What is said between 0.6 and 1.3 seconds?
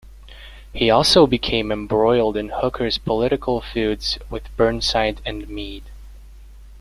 He also